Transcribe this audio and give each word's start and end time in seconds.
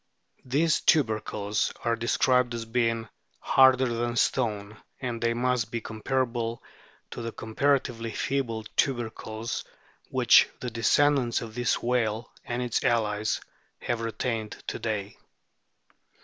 These 0.45 0.81
tubercles 0.81 1.71
are 1.85 1.95
described 1.95 2.55
as 2.55 2.65
being" 2.65 3.07
harder 3.39 3.87
than 3.87 4.15
stone," 4.15 4.77
and 4.99 5.21
they 5.21 5.35
must 5.35 5.69
be 5.69 5.79
comparable 5.79 6.63
to 7.11 7.21
the 7.21 7.31
comparatively 7.31 8.09
feeble 8.09 8.63
tubercles 8.75 9.63
which 10.09 10.49
the 10.59 10.71
descendants 10.71 11.41
of 11.43 11.53
this 11.53 11.83
whale 11.83 12.31
and 12.43 12.63
its 12.63 12.83
allies 12.83 13.41
have 13.79 14.01
retained 14.01 14.53
to 14.69 14.79
day. 14.79 15.17